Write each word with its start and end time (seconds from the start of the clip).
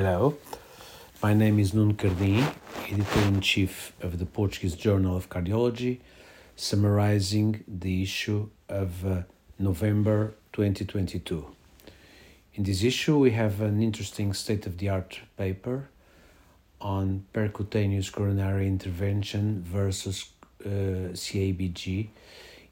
Hello, 0.00 0.36
my 1.24 1.34
name 1.34 1.58
is 1.58 1.74
Nuno 1.74 1.92
Cardim, 1.92 2.54
editor 2.88 3.20
in 3.22 3.40
chief 3.40 3.92
of 4.00 4.20
the 4.20 4.26
Portuguese 4.26 4.76
Journal 4.76 5.16
of 5.16 5.28
Cardiology, 5.28 5.98
summarizing 6.54 7.64
the 7.66 8.04
issue 8.04 8.48
of 8.68 9.04
uh, 9.04 9.22
November 9.58 10.34
2022. 10.52 11.44
In 12.54 12.62
this 12.62 12.84
issue, 12.84 13.18
we 13.18 13.32
have 13.32 13.60
an 13.60 13.82
interesting 13.82 14.32
state 14.34 14.66
of 14.66 14.78
the 14.78 14.88
art 14.88 15.18
paper 15.36 15.88
on 16.80 17.24
percutaneous 17.34 18.12
coronary 18.12 18.68
intervention 18.68 19.64
versus 19.64 20.26
uh, 20.64 21.10
CABG 21.24 22.06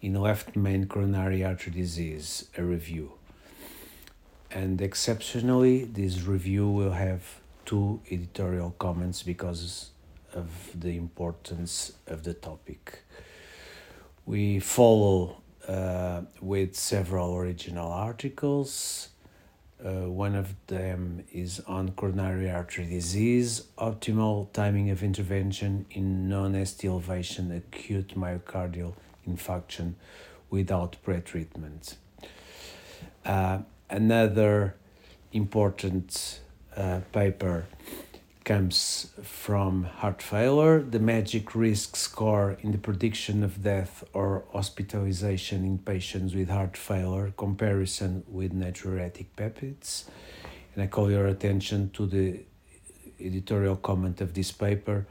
in 0.00 0.14
left 0.14 0.56
main 0.56 0.88
coronary 0.88 1.44
artery 1.44 1.72
disease, 1.72 2.48
a 2.58 2.64
review 2.64 3.12
and 4.54 4.80
exceptionally 4.80 5.84
this 5.84 6.22
review 6.22 6.68
will 6.68 6.92
have 6.92 7.40
two 7.64 8.00
editorial 8.10 8.74
comments 8.78 9.22
because 9.22 9.90
of 10.34 10.48
the 10.74 10.96
importance 10.96 11.92
of 12.06 12.24
the 12.24 12.34
topic. 12.34 13.02
We 14.26 14.60
follow 14.60 15.42
uh, 15.66 16.22
with 16.40 16.76
several 16.76 17.36
original 17.36 17.90
articles. 17.90 19.08
Uh, 19.84 20.08
one 20.08 20.34
of 20.34 20.54
them 20.68 21.24
is 21.32 21.60
on 21.66 21.90
coronary 21.92 22.50
artery 22.50 22.86
disease, 22.86 23.64
optimal 23.78 24.52
timing 24.52 24.90
of 24.90 25.02
intervention 25.02 25.86
in 25.90 26.28
non 26.28 26.64
ST 26.64 26.88
elevation 26.88 27.50
acute 27.50 28.14
myocardial 28.16 28.94
infarction 29.28 29.94
without 30.50 30.96
pretreatment. 31.04 31.96
Uh, 33.24 33.58
another 33.92 34.74
important 35.32 36.40
uh, 36.76 37.00
paper 37.12 37.66
comes 38.44 39.12
from 39.22 39.84
heart 39.84 40.20
failure, 40.20 40.82
the 40.82 40.98
MAGGIC 40.98 41.54
risk 41.54 41.94
score 41.94 42.56
in 42.62 42.72
the 42.72 42.78
prediction 42.78 43.44
of 43.44 43.62
death 43.62 44.02
or 44.12 44.44
hospitalization 44.52 45.64
in 45.64 45.78
patients 45.78 46.34
with 46.34 46.48
heart 46.48 46.76
failure, 46.76 47.32
comparison 47.36 48.24
with 48.26 48.52
natriuretic 48.52 49.26
peptides. 49.36 50.04
And 50.74 50.82
I 50.82 50.88
call 50.88 51.10
your 51.10 51.26
attention 51.26 51.90
to 51.90 52.06
the 52.06 52.40
editorial 53.20 53.76
comment 53.76 54.20
of 54.20 54.34
this 54.34 54.50
paper 54.50 55.06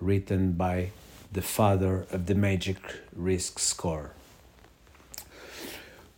written 0.00 0.52
by 0.52 0.90
the 1.30 1.42
father 1.42 2.06
of 2.10 2.26
the 2.26 2.34
MAGGIC 2.34 2.78
risk 3.14 3.60
score. 3.60 4.12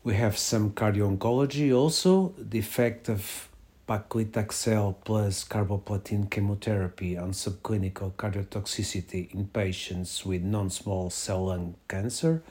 We 0.09 0.15
have 0.15 0.39
some 0.39 0.71
cardio-oncology 0.71 1.77
also, 1.77 2.33
the 2.39 2.59
effect 2.59 3.11
of 3.11 3.51
paclitaxel 3.87 4.97
plus 5.05 5.45
carboplatin 5.45 6.31
chemotherapy 6.31 7.19
on 7.19 7.33
subclinical 7.33 8.15
cardiotoxicity 8.15 9.35
in 9.35 9.49
patients 9.49 10.25
with 10.25 10.43
non-small 10.43 11.11
cell 11.11 11.45
lung 11.49 11.75
cancer, 11.89 12.43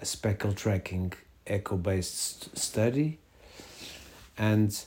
a 0.00 0.04
speckle 0.04 0.52
tracking 0.52 1.12
echo-based 1.48 2.56
study, 2.56 3.18
and 4.38 4.84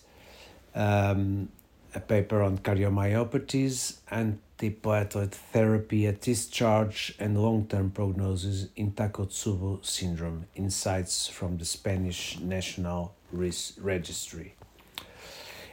um, 0.76 1.50
a 1.96 2.00
paper 2.00 2.42
on 2.42 2.58
cardiomyopathies 2.58 3.98
antiplatelet 4.12 5.32
therapy 5.32 6.08
at 6.08 6.22
discharge 6.22 7.14
and 7.20 7.42
long-term 7.42 7.92
prognosis 7.92 8.68
in 8.76 8.92
Takotsubo 8.92 9.86
syndrome, 9.86 10.46
insights 10.56 11.28
from 11.28 11.58
the 11.58 11.66
Spanish 11.66 12.40
National 12.40 13.14
Risk 13.32 13.76
Registry. 13.80 14.56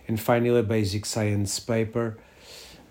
And 0.09 0.21
finally, 0.21 0.59
a 0.59 0.63
basic 0.63 1.07
science 1.07 1.61
paper, 1.61 2.19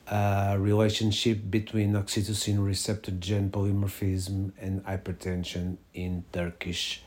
uh, 0.07 0.55
relationship 0.57 1.39
between 1.49 1.93
oxytocin 1.93 2.65
receptor 2.65 3.11
gene 3.11 3.49
polymorphism 3.49 4.53
and 4.59 4.83
hypertension 4.85 5.77
in 5.93 6.23
Turkish 6.31 7.03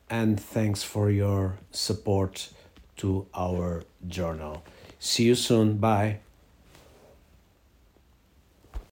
And 0.09 0.39
thanks 0.39 0.83
for 0.83 1.09
your 1.09 1.57
support 1.71 2.49
to 2.97 3.25
our 3.33 3.83
journal. 4.07 4.63
See 4.99 5.23
you 5.23 5.35
soon. 5.35 5.77
Bye. 5.77 6.19